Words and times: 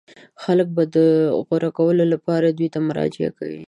خلک 0.43 0.67
به 0.75 0.83
د 0.95 0.97
غوره 1.47 1.69
کولو 1.77 2.03
لپاره 2.13 2.45
دوی 2.57 2.69
ته 2.73 2.79
مراجعه 2.87 3.29
کوي. 3.37 3.59